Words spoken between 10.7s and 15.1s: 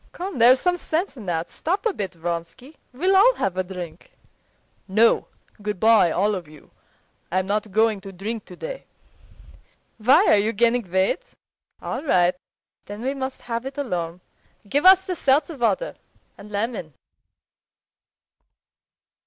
weight? All right, then we must have it alone. Give us